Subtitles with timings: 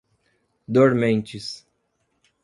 [0.77, 1.45] Dormentes